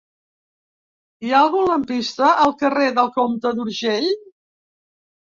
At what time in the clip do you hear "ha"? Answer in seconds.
1.35-1.41